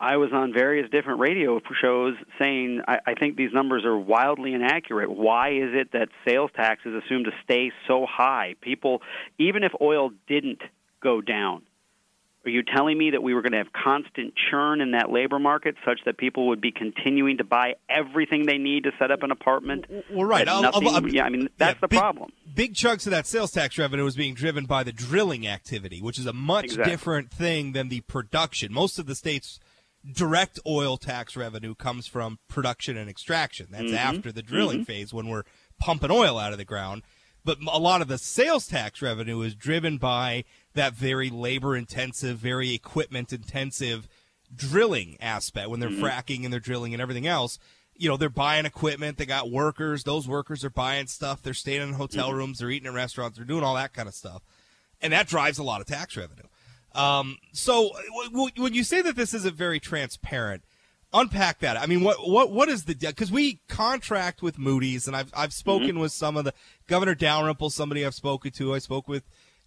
[0.00, 4.54] I was on various different radio shows saying I, I think these numbers are wildly
[4.54, 5.10] inaccurate.
[5.10, 8.54] Why is it that sales tax is assumed to stay so high?
[8.62, 9.02] People,
[9.38, 10.62] even if oil didn't
[11.02, 11.62] go down,
[12.46, 15.38] are you telling me that we were going to have constant churn in that labor
[15.38, 19.22] market such that people would be continuing to buy everything they need to set up
[19.22, 19.84] an apartment?
[20.10, 20.48] Well, right.
[20.48, 22.32] I'll- nothing- I'll- I'll- yeah, I mean, that's yeah, the big- problem.
[22.54, 26.18] Big chunks of that sales tax revenue was being driven by the drilling activity, which
[26.18, 26.90] is a much Exactly.
[26.90, 28.72] different thing than the production.
[28.72, 29.60] Most of the states'
[30.12, 33.68] direct oil tax revenue comes from production and extraction.
[33.70, 33.94] That's Mm-hmm.
[33.94, 35.44] after the drilling phase when we're
[35.78, 37.02] pumping oil out of the ground.
[37.44, 42.38] But a lot of the sales tax revenue is driven by that very labor intensive,
[42.38, 44.06] very equipment intensive
[44.54, 46.04] drilling aspect when they're Mm-hmm.
[46.04, 47.58] fracking and they're drilling and everything else.
[47.94, 51.82] You know, they're buying equipment, they got workers, those workers are buying stuff, they're staying
[51.82, 52.36] in hotel Mm-hmm.
[52.38, 54.42] rooms, they're eating in restaurants, they're doing all that kind of stuff.
[55.02, 56.44] And that drives a lot of tax revenue.
[56.92, 60.64] Um, so w- w- when you say that this isn't very transparent,
[61.12, 61.76] unpack that.
[61.76, 65.52] I mean, what what what is the because we contract with Moody's, and I've I've
[65.52, 66.54] spoken with some of the
[66.86, 68.74] Governor Dalrymple, somebody I've spoken to.
[68.74, 69.24] I spoke with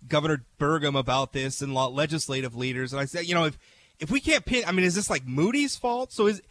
[0.07, 3.57] Governor Burgum about this and legislative leaders, and I said, you know, if
[3.99, 6.11] if we can't pin, I mean, is this like Moody's fault?
[6.11, 6.41] So is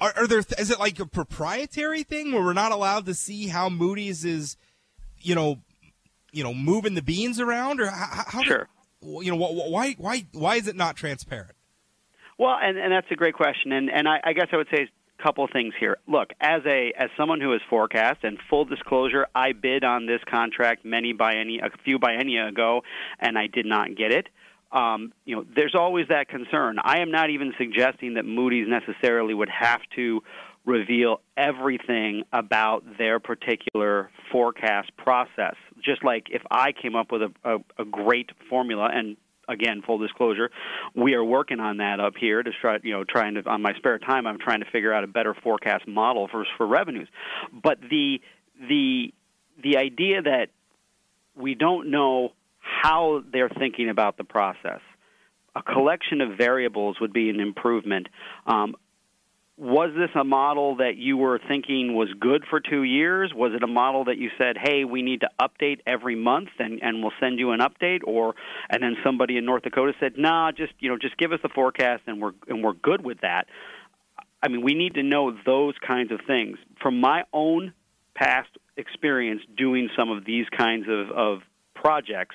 [0.00, 3.48] are, are there is it like a proprietary thing where we're not allowed to see
[3.48, 4.56] how Moody's is,
[5.20, 5.60] you know,
[6.32, 8.68] you know, moving the beans around, or how, how Sure.
[9.04, 11.52] You know, wh- wh- why why why is it not transparent?
[12.38, 14.88] Well, and, and that's a great question, and and I, I guess I would say
[15.18, 15.98] a couple of things here.
[16.06, 20.20] Look, as a as someone who has forecast and full disclosure, I bid on this
[20.28, 22.82] contract many by any a few biennia ago,
[23.20, 24.28] and I did not get it.
[24.72, 26.78] Um, you know, there's always that concern.
[26.82, 30.24] I am not even suggesting that Moody's necessarily would have to
[30.66, 35.54] reveal everything about their particular forecast process.
[35.84, 39.16] Just like if I came up with a, a, a great formula, and
[39.48, 40.50] again, full disclosure,
[40.94, 43.74] we are working on that up here to try, you know, trying to on my
[43.74, 47.08] spare time, I'm trying to figure out a better forecast model for for revenues.
[47.52, 48.20] But the
[48.58, 49.12] the
[49.62, 50.46] the idea that
[51.36, 54.80] we don't know how they're thinking about the process.
[55.56, 58.08] A collection of variables would be an improvement.
[58.46, 58.74] Um,
[59.56, 63.32] was this a model that you were thinking was good for two years?
[63.32, 66.82] Was it a model that you said, "Hey, we need to update every month, and,
[66.82, 68.00] and we'll send you an update"?
[68.04, 68.34] Or
[68.68, 71.48] and then somebody in North Dakota said, "Nah, just you know, just give us the
[71.48, 73.46] forecast, and we're and we're good with that."
[74.42, 76.58] I mean, we need to know those kinds of things.
[76.82, 77.72] From my own
[78.14, 81.38] past experience doing some of these kinds of, of
[81.74, 82.34] projects,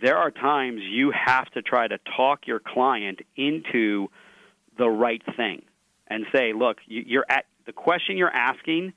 [0.00, 4.08] there are times you have to try to talk your client into
[4.78, 5.62] the right thing
[6.08, 8.92] and say, look, you- you're at the question you're asking,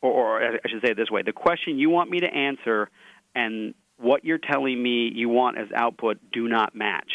[0.00, 2.88] or, or I should say it this way: the question you want me to answer
[3.34, 7.12] and what you're telling me you want as output do not match.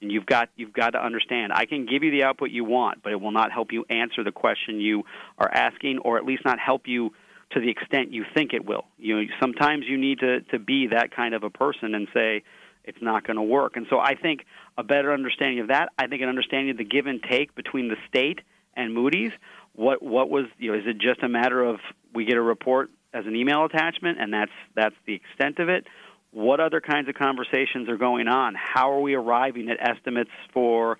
[0.00, 1.52] And you've got you've got to understand.
[1.54, 4.22] I can give you the output you want, but it will not help you answer
[4.22, 5.04] the question you
[5.38, 7.14] are asking, or at least not help you
[7.52, 8.84] to the extent you think it will.
[8.98, 12.42] You know, sometimes you need to to be that kind of a person and say
[12.84, 13.76] it's not going to work.
[13.76, 14.44] And so I think
[14.76, 17.88] a better understanding of that, I think an understanding of the give and take between
[17.88, 18.40] the state
[18.76, 19.32] and Moody's.
[19.74, 20.78] What what was you know?
[20.78, 21.80] Is it just a matter of
[22.14, 25.86] we get a report as an email attachment and that's that's the extent of it?
[26.30, 28.54] What other kinds of conversations are going on?
[28.56, 30.98] How are we arriving at estimates for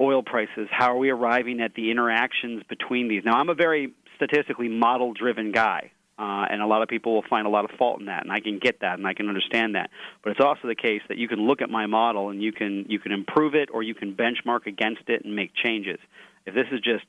[0.00, 0.68] oil prices?
[0.70, 3.22] How are we arriving at the interactions between these?
[3.24, 5.92] Now, I'm a very statistically model driven guy.
[6.18, 8.32] Uh, and a lot of people will find a lot of fault in that, and
[8.32, 9.90] I can get that, and I can understand that.
[10.24, 12.86] But it's also the case that you can look at my model and you can
[12.88, 16.00] you can improve it, or you can benchmark against it and make changes.
[16.46, 17.04] If this is just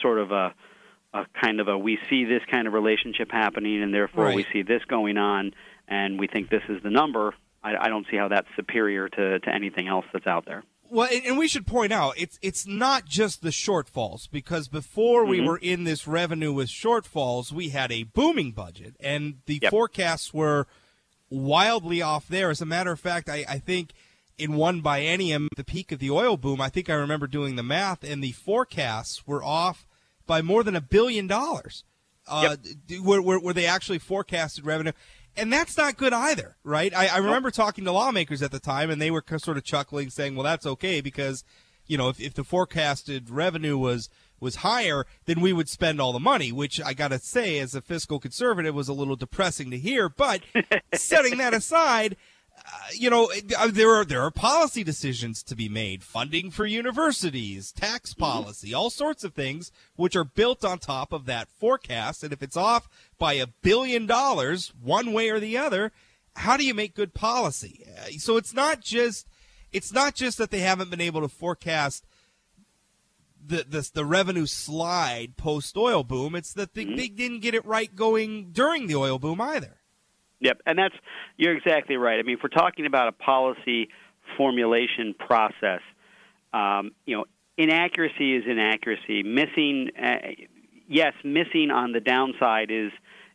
[0.00, 0.54] sort of a,
[1.14, 4.62] a kind of a we see this kind of relationship happening, and therefore we see
[4.62, 5.52] this going on,
[5.88, 9.38] and we think this is the number, I, I don't see how that's superior to,
[9.40, 10.62] to anything else that's out there.
[10.90, 15.38] Well, and, we should point out it's it's not just the shortfalls because before we
[15.40, 15.46] Mhm.
[15.46, 19.70] were in this revenue with shortfalls, we had a booming budget, and the Yep.
[19.70, 20.66] forecasts were
[21.30, 22.50] wildly off there.
[22.50, 23.92] As a matter of fact, I, I think
[24.38, 27.62] in one biennium, the peak of the oil boom, I think I remember doing the
[27.62, 29.86] math, and the forecasts were off
[30.26, 31.84] by more than a billion dollars.
[32.28, 34.92] Uh, d- where, where, where they actually forecasted revenue.
[35.36, 36.94] And that's not good either, right?
[36.94, 40.10] I, I remember talking to lawmakers at the time, and they were sort of chuckling,
[40.10, 41.42] saying, "Well, that's okay because,
[41.86, 46.12] you know, if, if the forecasted revenue was was higher, then we would spend all
[46.12, 49.70] the money." Which I got to say, as a fiscal conservative, was a little depressing
[49.70, 50.10] to hear.
[50.10, 50.42] But
[50.94, 52.16] setting that aside,
[52.94, 57.72] you know, uh, there are there are policy decisions to be made, funding for universities,
[57.72, 62.22] tax policy, all sorts of things which are built on top of that forecast.
[62.22, 65.92] And if it's off by a billion dollars, one way or the other,
[66.36, 67.86] how do you make good policy?
[67.98, 69.26] Uh, So it's not just
[69.72, 72.04] it's not just that they haven't been able to forecast
[73.44, 76.34] the the, the revenue slide post oil boom.
[76.34, 79.78] It's that they, they didn't get it right going during the oil boom either.
[80.42, 80.94] Yep, and that's
[81.36, 82.18] you're exactly right.
[82.18, 83.88] I mean, if we're talking about a policy
[84.36, 85.80] formulation process,
[86.52, 87.24] um, you know,
[87.56, 89.22] inaccuracy is inaccuracy.
[89.22, 90.16] Missing, uh,
[90.88, 92.90] yes, missing on the downside is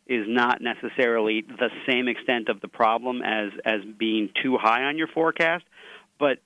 [0.06, 4.98] is not necessarily the same extent of the problem as as being too high on
[4.98, 5.64] your forecast,
[6.18, 6.38] but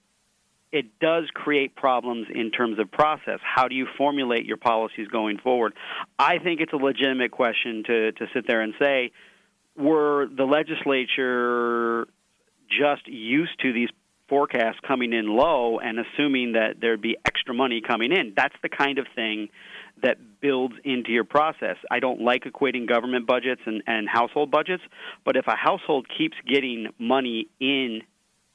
[0.70, 3.40] it does create problems in terms of process.
[3.42, 5.74] How do you formulate your policies going forward?
[6.18, 9.10] I think it's a legitimate question to to sit there and say,
[9.76, 12.06] were the legislature
[12.68, 13.88] just used to these
[14.28, 18.32] forecasts coming in low and assuming that there'd be extra money coming in.
[18.34, 19.48] That's the kind of thing
[20.02, 21.76] that builds into your process.
[21.90, 24.82] I don't like equating government budgets and, and household budgets,
[25.24, 28.00] but if a household keeps getting money in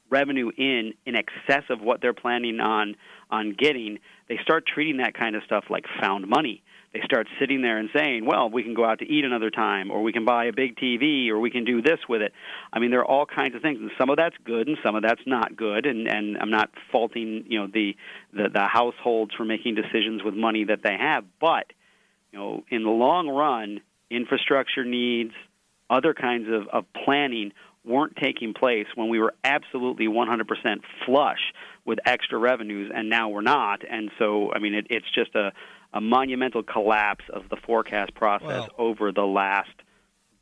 [0.09, 2.95] revenue in in excess of what they're planning on
[3.29, 3.99] on getting,
[4.29, 6.63] they start treating that kind of stuff like found money
[6.97, 9.91] they start sitting there and saying, well, we can go out to eat another time,
[9.91, 12.33] or we can buy a big TV, or we can do this with it.
[12.71, 14.95] I mean, there are all kinds of things, and some of that's good, and some
[14.95, 15.85] of that's not good.
[15.85, 17.95] And and I'm not faulting you know the
[18.33, 21.71] the, the households for making decisions with money that they have, but
[22.31, 25.33] you know, in the long run, infrastructure needs,
[25.89, 27.51] other kinds of, of planning
[27.85, 30.43] weren't taking place when we were absolutely 100%
[31.05, 31.39] flush
[31.85, 33.81] with extra revenues, and now we're not.
[33.89, 35.53] And so, I mean, it, it's just a
[35.93, 39.69] a monumental collapse of the forecast process over the last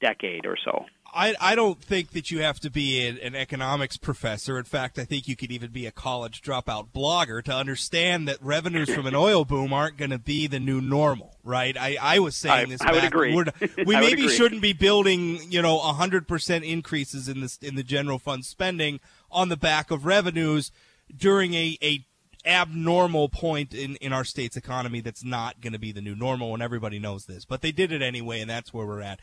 [0.01, 0.85] decade or so.
[1.17, 4.57] I, I don't think that you have to be an, an economics professor.
[4.57, 8.37] In fact, I think you could even be a college dropout blogger to understand that
[8.41, 11.77] revenues from an oil boom aren't going to be the new normal, right?
[11.77, 12.81] I, I was saying I- this.
[12.81, 13.33] I would agree.
[13.33, 13.51] we're-
[13.85, 14.35] We maybe agree.
[14.35, 18.99] shouldn't be building, you know, hundred percent increases in this in the general fund spending
[19.31, 20.69] on the back of revenues
[21.15, 22.05] during a, a
[22.45, 26.53] abnormal point in, in our state's economy that's not going to be the new normal
[26.53, 29.19] and everybody knows this but they did it anyway and that's where we're at.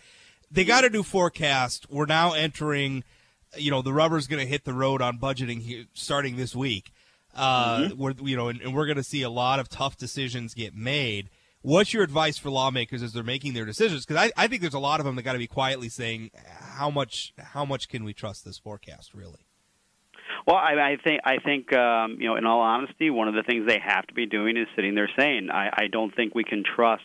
[0.51, 1.87] They got a new forecast.
[1.89, 3.05] We're now entering
[3.57, 6.93] you know the rubber's going to hit the road on budgeting here starting this week.
[7.35, 10.55] Uh where you know and, and we're going to see a lot of tough decisions
[10.55, 11.31] get made.
[11.63, 14.05] What's your advice for lawmakers as they're making their decisions?
[14.05, 16.33] Because I, I think there's a lot of them that got to be quietly saying
[16.59, 19.47] how much how much can we trust this forecast really
[20.47, 23.43] Well, I, I think I think um, you know, in all honesty, one of the
[23.43, 26.45] things they have to be doing is sitting there saying, I, I don't think we
[26.45, 27.05] can trust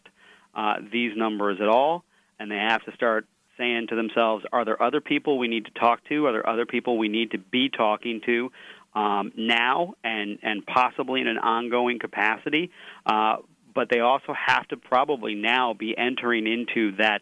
[0.56, 2.04] uh, these numbers at all,
[2.39, 5.71] and they have to start saying to themselves, Are there other people we need to
[5.71, 6.26] talk to?
[6.26, 8.52] Are there other people we need to be talking to
[8.95, 12.71] um, now and and possibly in an ongoing capacity?
[13.06, 13.38] Uh,
[13.76, 17.19] but they also have to probably now be entering into that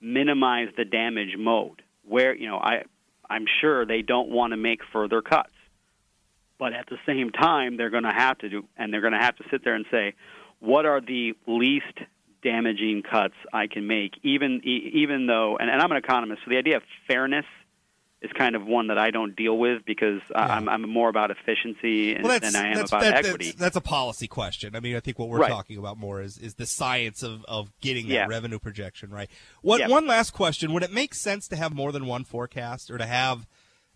[0.00, 2.84] minimize the damage mode, where you know I
[3.28, 5.50] I'm sure they don't want to make further cuts.
[6.58, 9.18] But at the same time, they're going to have to do, and they're going to
[9.20, 10.14] have to sit there and say,
[10.60, 11.98] what are the least
[12.42, 16.56] damaging cuts I can make, even even though, and, and I'm an economist, so the
[16.56, 17.44] idea of fairness
[18.20, 20.40] is kind of one that I don't deal with because Yeah.
[20.56, 23.46] I'm, I'm more about efficiency and, well, than I am that's, about that- equity.
[23.46, 24.74] That's, that's a policy question.
[24.74, 25.50] I mean, I think what we're Right.
[25.50, 28.26] talking about more is, is the science of, of getting that Yeah.
[28.28, 29.30] revenue projection right.
[29.62, 29.86] What Yeah.
[29.88, 30.72] one last question?
[30.72, 33.46] Would it make sense to have more than one forecast, or to have,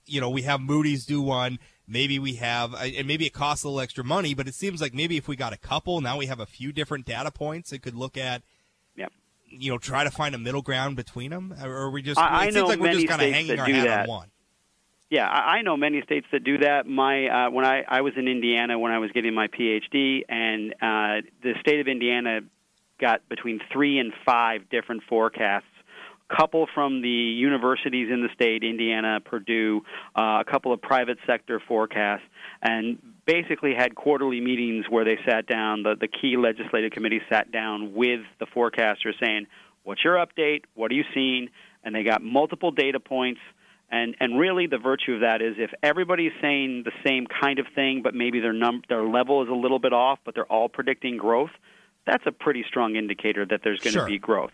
[0.07, 1.59] you know, we have Moody's do one.
[1.89, 4.81] Maybe we have, uh, and maybe it costs a little extra money, but it seems
[4.81, 7.73] like maybe if we got a couple, now we have a few different data points
[7.73, 8.43] it could look at.
[8.97, 9.13] Yep.
[9.49, 12.21] You know, try to find a middle ground between them, or are we just?
[12.21, 14.03] I- I seems like we're just kind of hanging our hat that.
[14.03, 14.29] on one.
[15.11, 16.87] Yeah, I, I know many states that do that.
[16.87, 20.73] My uh, when I I was in Indiana when I was getting my PhD, and
[20.81, 22.41] uh, the state of Indiana
[22.99, 25.67] got between three and five different forecasts.
[26.35, 29.83] Couple from the universities in the state, Indiana, Purdue,
[30.17, 32.23] uh, a couple of private sector forecasts,
[32.63, 35.83] and basically had quarterly meetings where they sat down.
[35.83, 39.47] The the key legislative committee sat down with the forecasters, saying,
[39.85, 40.63] "What's your update?
[40.75, 41.51] What are you seeing?"
[41.85, 43.41] And they got multiple data points.
[43.91, 47.67] And and really, the virtue of that is if everybody's saying the same kind of
[47.75, 50.71] thing, but maybe their num their level is a little bit off, but they're all
[50.71, 51.51] predicting growth.
[52.07, 54.07] That's a pretty strong indicator that there's going to Sure.
[54.09, 54.53] be growth.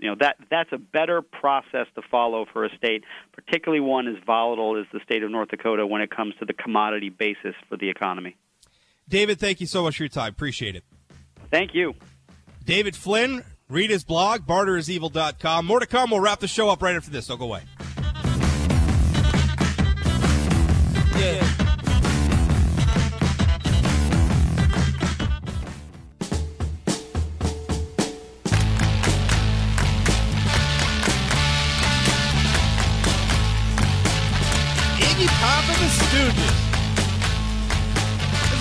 [0.00, 4.16] You know that that's a better process to follow for a state, particularly one as
[4.24, 7.76] volatile as the state of North Dakota when it comes to the commodity basis for
[7.76, 8.36] the economy.
[9.08, 10.30] David, thank you so much for your time.
[10.30, 10.84] Appreciate it.
[11.50, 11.94] Thank you.
[12.64, 15.64] David Flynn, read his blog, barterisevil.com.
[15.64, 16.10] More to come.
[16.10, 17.26] We'll wrap the show up right after this.
[17.28, 17.62] Don't go away.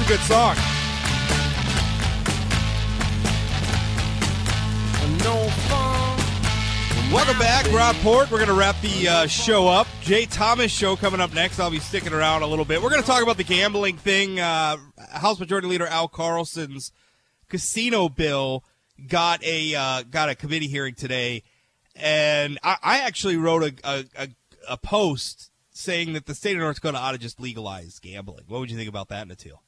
[0.08, 0.56] Good song.
[5.20, 6.18] no fun.
[7.12, 8.32] Welcome back, Rob Port.
[8.32, 9.86] We're going to wrap the uh, show up.
[10.02, 11.60] Jay Thomas show coming up next.
[11.60, 12.82] I'll be sticking around a little bit.
[12.82, 14.40] We're going to talk about the gambling thing.
[14.40, 14.78] Uh,
[15.12, 16.94] House Majority Leader Al Carlson's
[17.50, 18.64] casino bill
[19.10, 21.44] got a uh, got a committee hearing today,
[21.98, 24.28] and I, I actually wrote a, a, a,
[24.70, 28.46] a post saying that the state of North Dakota ought to just legalize gambling.
[28.48, 29.60] What would you think about that, Natil?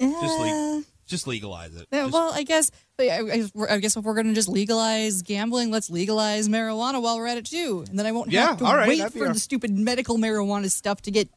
[0.00, 1.86] Just Uh, le- just legalize it.
[1.92, 5.90] Yeah, Just- well, I guess, I, guess if we're going to just legalize gambling, let's
[5.90, 8.88] legalize marijuana while we're at it too, and then I won't Yeah, have to right,
[8.88, 11.28] wait for a- the stupid medical marijuana stuff to get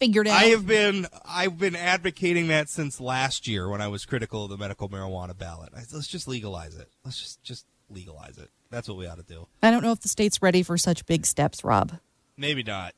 [0.00, 0.36] figured out.
[0.42, 4.50] I have been I've been advocating that since last year when I was critical of
[4.50, 5.70] the medical marijuana ballot.
[5.76, 6.88] I, let's just legalize it.
[7.04, 8.48] Let's just just legalize it.
[8.70, 9.46] That's what we ought to do.
[9.62, 11.92] I don't know if the state's ready for such big steps, Rob.
[12.36, 12.94] Maybe not.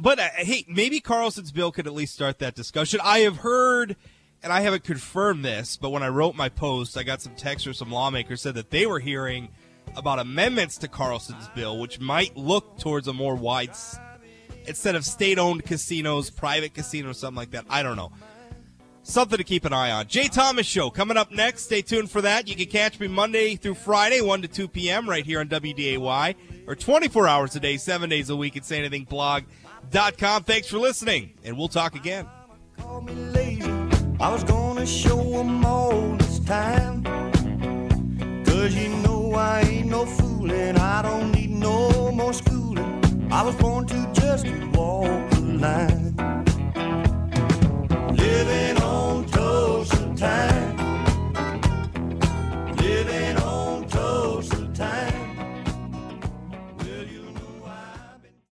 [0.00, 3.00] But uh, hey, maybe Carlson's bill could at least start that discussion.
[3.02, 3.96] I have heard,
[4.42, 7.64] and I haven't confirmed this, but when I wrote my post, I got some texts
[7.64, 9.48] from some lawmakers said that they were hearing
[9.96, 13.70] about amendments to Carlson's bill, which might look towards a more wide,
[14.66, 17.64] instead of state-owned casinos, private casinos, something like that.
[17.68, 18.12] I don't know.
[19.02, 20.06] Something to keep an eye on.
[20.06, 21.64] Jay Thomas Show coming up next.
[21.64, 22.46] Stay tuned for that.
[22.46, 25.08] You can catch me Monday through Friday, 1 to 2 p.m.
[25.08, 26.36] right here on WDAY,
[26.66, 30.44] or 24 hours a day, 7 days a week at sayanythingblog.com.
[30.44, 32.28] Thanks for listening, and we'll talk again.
[34.20, 37.02] I was gonna show them all this time.
[38.44, 43.28] Cause you know I ain't no fool and I don't need no more schooling.
[43.32, 46.39] I was born to just walk the line.